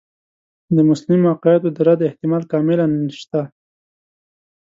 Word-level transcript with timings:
د 0.75 0.77
مسلمو 0.89 1.27
عقایدو 1.33 1.69
د 1.75 1.77
رد 1.87 2.01
احتمال 2.09 2.43
کاملاً 2.51 2.85
شته. 3.19 3.41